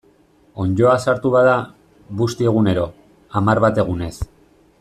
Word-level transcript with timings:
Onddoa 0.63 0.93
sartu 1.03 1.33
bada, 1.35 1.53
busti 2.23 2.51
egunero, 2.53 2.89
hamar 3.41 3.63
bat 3.67 3.83
egunez. 3.85 4.15